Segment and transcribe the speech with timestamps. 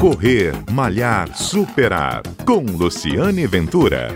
[0.00, 2.22] Correr, Malhar, Superar.
[2.44, 4.08] Com Luciane Ventura.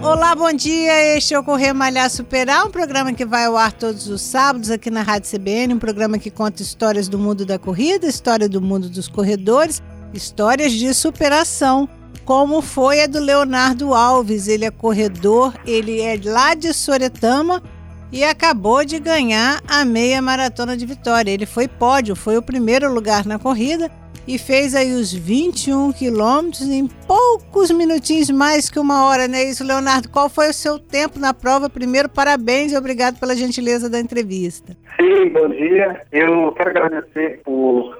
[0.00, 1.16] Olá, bom dia.
[1.16, 4.70] Este é o Correr Malhar Superar, um programa que vai ao ar todos os sábados
[4.70, 8.62] aqui na Rádio CBN, um programa que conta histórias do mundo da corrida, história do
[8.62, 9.82] mundo dos corredores,
[10.16, 11.88] histórias de superação,
[12.24, 14.48] como foi a do Leonardo Alves.
[14.48, 17.62] Ele é corredor, ele é lá de Soretama
[18.12, 21.30] e acabou de ganhar a meia maratona de Vitória.
[21.30, 23.90] Ele foi pódio, foi o primeiro lugar na corrida
[24.26, 29.44] e fez aí os 21 quilômetros em poucos minutinhos mais que uma hora, não é
[29.44, 30.08] isso, Leonardo?
[30.08, 31.68] Qual foi o seu tempo na prova?
[31.68, 34.76] Primeiro, parabéns e obrigado pela gentileza da entrevista.
[34.96, 36.00] Sim, bom dia.
[36.12, 37.93] Eu quero agradecer por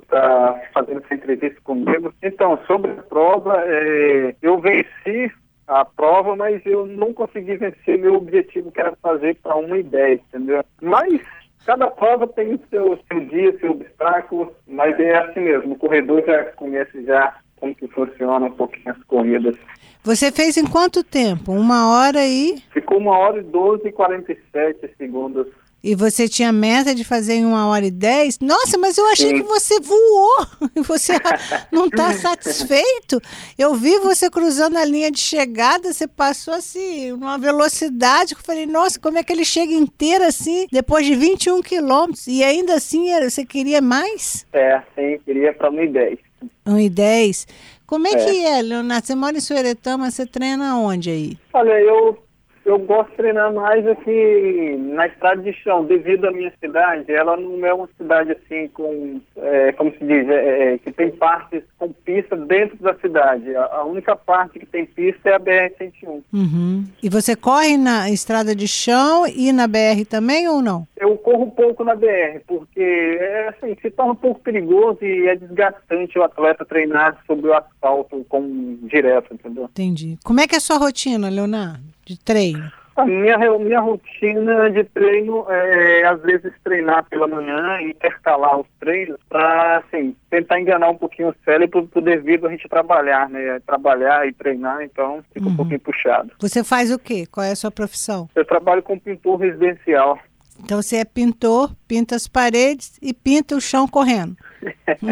[0.99, 2.13] essa entrevista comigo.
[2.23, 5.33] Então, sobre a prova, é, eu venci
[5.67, 10.15] a prova, mas eu não consegui vencer meu objetivo, que era fazer para uma ideia,
[10.15, 10.63] entendeu?
[10.83, 11.21] Mas
[11.65, 15.73] Cada prova tem o seu, seu dia, seu obstáculo, mas é assim mesmo.
[15.73, 19.57] O corredor já conhece já como que funciona um pouquinho as corridas.
[20.03, 21.53] Você fez em quanto tempo?
[21.53, 22.59] Uma hora e...
[22.71, 25.47] Ficou uma hora e 12 e 47 segundos
[25.85, 29.29] e você tinha meta de fazer em uma hora e dez, nossa, mas eu achei
[29.29, 29.35] Sim.
[29.35, 31.13] que você voou e você
[31.71, 33.21] não está satisfeito.
[33.59, 38.45] Eu vi você cruzando a linha de chegada, você passou assim, numa velocidade que eu
[38.45, 42.77] falei, nossa, como é que ele chega inteiro assim, depois de 21 quilômetros, e ainda
[42.77, 44.47] assim você queria mais?
[44.55, 46.19] É, sim, queria para 1 e 10.
[46.67, 47.47] 1 e 10.
[47.87, 49.07] Como é, é, que é, Leonardo?
[49.07, 51.39] Você mora em Sueretama, você treina onde aí?
[51.53, 52.24] Olha, eu
[52.65, 57.13] eu gosto de treinar mais aqui na estrada de chão, devido à minha cidade.
[57.13, 61.11] Ela não é uma cidade assim com, é, como se diz, é, é, que tem
[61.11, 63.55] partes com pista dentro da cidade.
[63.55, 66.23] A, a única parte que tem pista é a BR-101.
[66.33, 66.85] Uhum.
[67.03, 70.87] E você corre na estrada de chão e na BR também ou não?
[70.97, 75.29] Eu corro um pouco na BR, porque é assim, se torna um pouco perigoso e
[75.29, 79.65] é desgastante o atleta treinar sobre o asfalto com direto, entendeu?
[79.65, 80.19] Entendi.
[80.25, 81.94] Como é que é a sua rotina, Leonardo?
[82.07, 82.71] De treino?
[82.97, 88.67] A minha, minha rotina de treino é, às vezes, treinar pela manhã e intercalar os
[88.79, 93.59] treinos para, assim, tentar enganar um pouquinho o cérebro devido a gente trabalhar, né?
[93.67, 95.53] Trabalhar e treinar, então fica uhum.
[95.53, 96.31] um pouquinho puxado.
[96.39, 97.27] Você faz o quê?
[97.27, 98.29] Qual é a sua profissão?
[98.33, 100.17] Eu trabalho com pintor residencial.
[100.63, 104.37] Então você é pintor, pinta as paredes e pinta o chão correndo.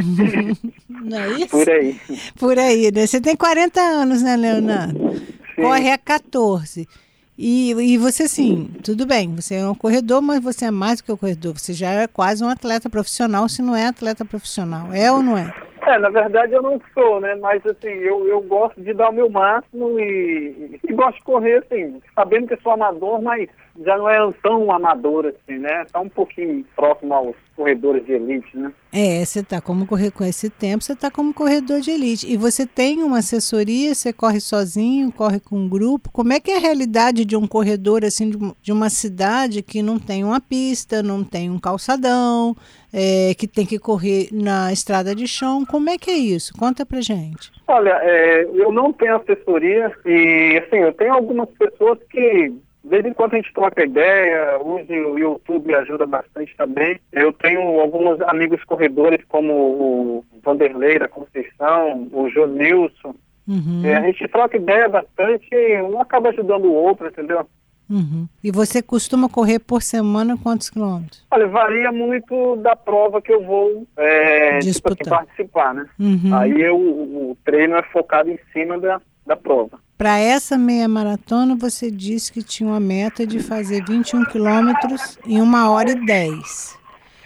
[0.88, 1.48] Não é isso?
[1.48, 2.00] Por aí.
[2.38, 3.06] Por aí, né?
[3.08, 5.41] Você tem 40 anos, né, Leonardo?
[5.56, 6.88] Corre a 14.
[7.36, 11.04] E, e você, sim, tudo bem, você é um corredor, mas você é mais do
[11.04, 11.58] que um corredor.
[11.58, 14.92] Você já é quase um atleta profissional, se não é atleta profissional.
[14.92, 15.52] É ou não é?
[15.84, 17.34] É, na verdade eu não sou, né?
[17.34, 21.64] Mas assim, eu, eu gosto de dar o meu máximo e, e gosto de correr,
[21.64, 23.48] assim, sabendo que sou amador, mas
[23.80, 25.82] já não é tão amador assim, né?
[25.82, 28.72] Está um pouquinho próximo aos corredores de elite, né?
[28.92, 32.30] É, você está como correr com esse tempo, você está como corredor de elite.
[32.30, 36.10] E você tem uma assessoria, você corre sozinho, corre com um grupo.
[36.12, 39.98] Como é que é a realidade de um corredor assim de uma cidade que não
[39.98, 42.54] tem uma pista, não tem um calçadão,
[42.92, 45.64] é, que tem que correr na estrada de chão?
[45.64, 46.52] Como é que é isso?
[46.58, 47.50] Conta pra gente.
[47.66, 53.04] Olha, é, eu não tenho assessoria e assim, eu tenho algumas pessoas que de vez
[53.04, 56.98] em quando a gente troca ideia, hoje o YouTube ajuda bastante também.
[57.12, 63.14] Eu tenho alguns amigos corredores, como o Vanderlei da Conceição, o Jonilson.
[63.46, 63.82] Uhum.
[63.84, 67.46] É, a gente troca ideia bastante e um acaba ajudando o outro, entendeu?
[67.88, 68.26] Uhum.
[68.42, 71.24] E você costuma correr por semana quantos quilômetros?
[71.30, 75.86] Olha, varia muito da prova que eu vou é, tipo assim, participar, né?
[76.00, 76.34] Uhum.
[76.34, 79.78] Aí eu, o treino é focado em cima da, da prova.
[79.96, 85.40] Para essa meia maratona, você disse que tinha uma meta de fazer 21 quilômetros em
[85.40, 86.78] uma hora e 10.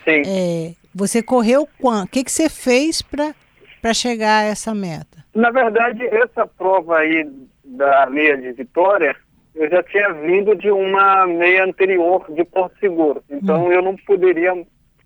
[0.04, 0.22] Sim.
[0.26, 2.08] É, você correu quanto?
[2.08, 5.24] O que, que você fez para chegar a essa meta?
[5.34, 7.28] Na verdade, essa prova aí
[7.64, 9.16] da meia de Vitória,
[9.54, 13.22] eu já tinha vindo de uma meia anterior de Porto Seguro.
[13.28, 13.72] Então hum.
[13.72, 14.52] eu não poderia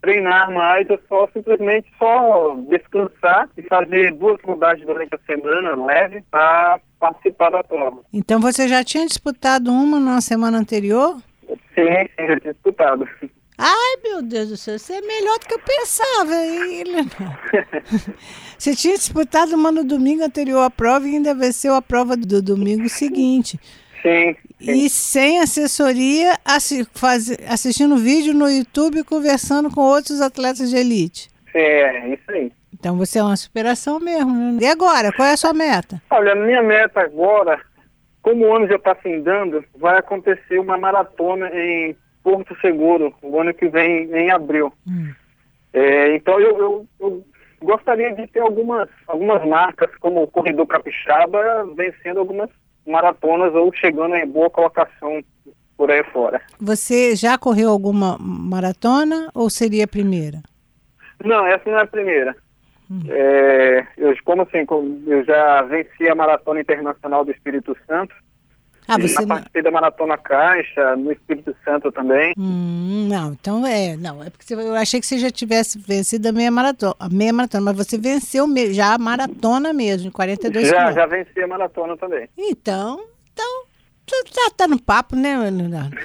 [0.01, 6.23] treinar mais, eu só simplesmente só descansar e fazer duas rodagens durante a semana, leve,
[6.29, 8.01] para participar da prova.
[8.11, 11.17] Então você já tinha disputado uma na semana anterior?
[11.47, 13.07] Sim, sim, já tinha disputado.
[13.57, 16.83] Ai, meu Deus do céu, você é melhor do que eu pensava, hein,
[18.57, 22.41] Você tinha disputado uma no domingo anterior à prova e ainda venceu a prova do
[22.41, 23.59] domingo seguinte.
[24.01, 24.71] Sim, sim.
[24.71, 31.29] E sem assessoria, assi faz, assistindo vídeo no YouTube conversando com outros atletas de elite.
[31.53, 32.51] É, isso aí.
[32.73, 34.33] Então você é uma superação mesmo.
[34.33, 34.59] Né?
[34.61, 36.01] E agora, qual é a sua meta?
[36.09, 37.61] Olha, a minha meta agora,
[38.21, 43.53] como o ano já está findando, vai acontecer uma maratona em Porto Seguro, o ano
[43.53, 44.73] que vem, em abril.
[44.87, 45.11] Hum.
[45.73, 47.25] É, então eu, eu, eu,
[47.61, 52.49] gostaria de ter algumas, algumas marcas, como o Corredor Capixaba, vencendo algumas
[52.85, 55.23] maratonas ou chegando em boa colocação
[55.77, 56.41] por aí fora.
[56.59, 60.39] Você já correu alguma maratona ou seria a primeira?
[61.23, 62.35] Não, essa não é a primeira.
[62.89, 63.01] Hum.
[63.09, 64.65] É, eu, como assim,
[65.07, 68.13] eu já venci a Maratona Internacional do Espírito Santo,
[68.87, 72.33] ah, você na participei da Maratona Caixa, no Espírito Santo também.
[72.37, 76.31] Hum, não, então é, não, é porque eu achei que você já tivesse vencido a
[76.31, 80.95] meia maratona, a meia maratona, mas você venceu já a maratona mesmo, 42 Já, quilômetros.
[80.95, 82.27] já venci a maratona também.
[82.37, 83.01] Então,
[84.11, 85.95] então tá, tá no papo, né, Leonardo?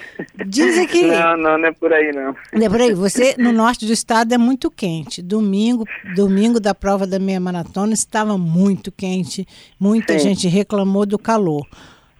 [0.46, 1.02] Dizem que.
[1.06, 2.36] não, não, não é por aí, não.
[2.52, 2.94] Não é por aí.
[2.94, 5.20] Você, no norte do estado, é muito quente.
[5.20, 5.84] Domingo,
[6.14, 9.46] domingo da prova da meia maratona estava muito quente.
[9.78, 10.28] Muita Sim.
[10.28, 11.66] gente reclamou do calor.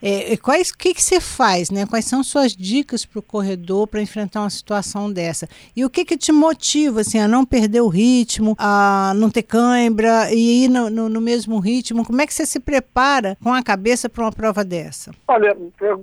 [0.09, 1.85] É, quais que que você faz, né?
[1.85, 5.49] Quais são suas dicas para o corredor para enfrentar uma situação dessa?
[5.75, 9.43] E o que que te motiva assim a não perder o ritmo, a não ter
[9.43, 12.05] cãibra e ir no, no, no mesmo ritmo?
[12.07, 15.11] Como é que você se prepara com a cabeça para uma prova dessa?
[15.27, 16.01] Olha, eu,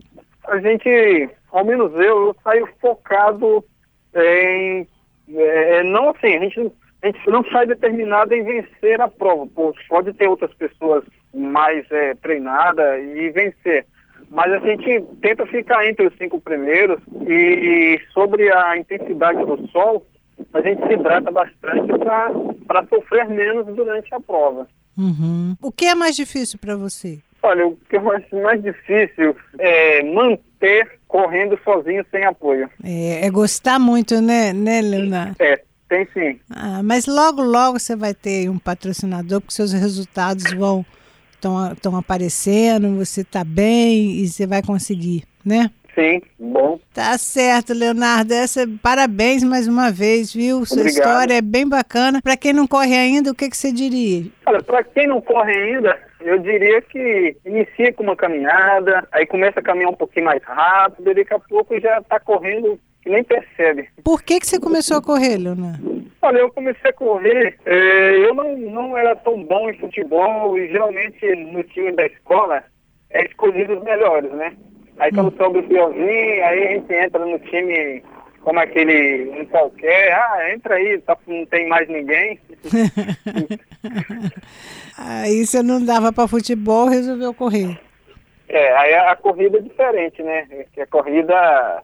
[0.49, 3.63] a gente, ao menos eu, eu saio focado
[4.13, 4.85] em
[5.33, 6.71] é, não assim, a gente,
[7.01, 9.47] a gente não sai determinado em vencer a prova.
[9.87, 13.85] Pode ter outras pessoas mais é, treinada e vencer.
[14.33, 20.03] Mas a gente tenta ficar entre os cinco primeiros e sobre a intensidade do sol,
[20.51, 21.93] a gente se hidrata bastante
[22.65, 24.67] para sofrer menos durante a prova.
[24.97, 25.55] Uhum.
[25.61, 27.19] O que é mais difícil para você?
[27.43, 32.67] Olha, o que é mais, mais difícil é manter correndo sozinho sem apoio.
[32.83, 35.35] É, é gostar muito, né, né, Leonardo?
[35.39, 36.39] É, tem sim.
[36.49, 40.83] Ah, mas logo, logo você vai ter um patrocinador, porque seus resultados vão
[41.71, 45.69] estão aparecendo, você está bem e você vai conseguir, né?
[45.95, 46.79] Sim, bom.
[46.93, 48.33] Tá certo, Leonardo.
[48.33, 50.65] Essa, parabéns mais uma vez, viu?
[50.65, 50.95] Sua Obrigado.
[50.95, 52.19] história é bem bacana.
[52.21, 54.25] Para quem não corre ainda, o que, que você diria?
[54.45, 59.59] Olha, para quem não corre ainda, eu diria que inicia com uma caminhada, aí começa
[59.59, 63.23] a caminhar um pouquinho mais rápido, e daqui a pouco já está correndo que nem
[63.23, 63.89] percebe.
[64.03, 66.03] Por que, que você começou a correr, Leonardo?
[66.21, 70.69] Olha, eu comecei a correr, é, eu não, não era tão bom em futebol e
[70.69, 72.63] geralmente no time da escola
[73.11, 74.55] é escolhido os melhores, né?
[74.99, 75.37] Aí quando hum.
[75.37, 78.03] sobe o piorzinho, aí a gente entra no time
[78.41, 82.39] como aquele um qualquer, ah, entra aí, tá, não tem mais ninguém.
[84.97, 87.79] aí você não dava para futebol, resolveu correr.
[88.49, 90.65] É, aí a, a, corrida é diferente, né?
[90.73, 91.83] Que a corrida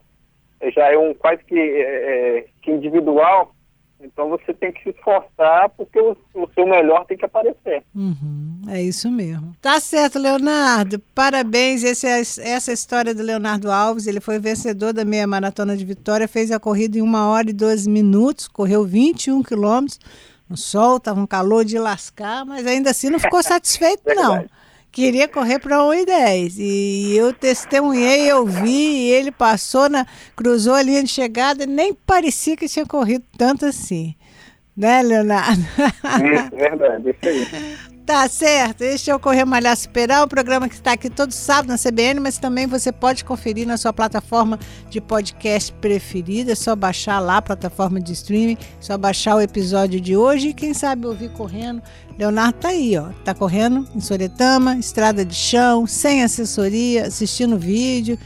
[0.74, 3.54] já é um quase que, é, é que individual,
[4.02, 7.82] então você tem que se esforçar porque o, o seu melhor tem que aparecer.
[7.94, 9.54] Uhum, é isso mesmo.
[9.60, 10.98] Tá certo, Leonardo.
[11.14, 11.82] Parabéns.
[11.82, 14.06] Esse é, essa é a história do Leonardo Alves.
[14.06, 17.52] Ele foi vencedor da meia maratona de Vitória, fez a corrida em uma hora e
[17.52, 19.98] 12 minutos, correu 21 quilômetros.
[20.48, 24.44] No sol, estava um calor de lascar, mas ainda assim não ficou satisfeito, não
[24.90, 26.56] queria correr para 1,10.
[26.58, 30.06] E eu testemunhei, eu vi, e ele passou na.
[30.36, 34.14] cruzou a linha de chegada, nem parecia que tinha corrido tanto assim.
[34.76, 35.60] Né, Leonardo?
[35.60, 37.78] Isso, verdade, isso aí.
[38.10, 38.82] Tá certo.
[38.82, 42.18] Este é o Correr Malhar Superar, um programa que está aqui todo sábado na CBN,
[42.18, 44.58] mas também você pode conferir na sua plataforma
[44.88, 46.50] de podcast preferida.
[46.50, 50.52] É só baixar lá a plataforma de streaming, só baixar o episódio de hoje e
[50.52, 51.80] quem sabe ouvir correndo.
[52.18, 53.10] Leonardo tá aí, ó.
[53.24, 58.18] Tá correndo em Soretama, estrada de chão, sem assessoria, assistindo vídeo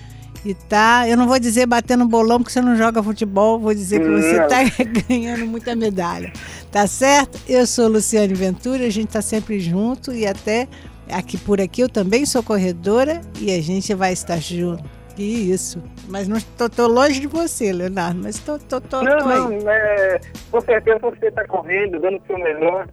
[0.44, 1.08] e tá.
[1.08, 4.42] Eu não vou dizer batendo bolão porque você não joga futebol, vou dizer que você
[4.42, 4.62] está
[5.08, 6.32] ganhando muita medalha.
[6.74, 7.38] Tá certo?
[7.48, 10.66] Eu sou Luciane Ventura, a gente tá sempre junto e até
[11.08, 14.82] aqui por aqui eu também sou corredora e a gente vai estar junto.
[15.16, 15.80] Isso.
[16.08, 19.70] Mas não tô, tô longe de você, Leonardo, mas tô, tô, tô, não, tô não,
[19.70, 20.18] é,
[20.50, 22.88] com certeza você está correndo, dando o seu melhor.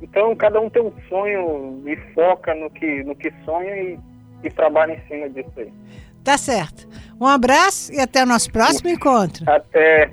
[0.00, 3.98] Então cada um tem um sonho e foca no que, no que sonha e,
[4.44, 5.70] e trabalha em cima disso aí.
[6.24, 6.88] Tá certo.
[7.20, 9.44] Um abraço e até o nosso próximo encontro.
[9.46, 10.10] Até.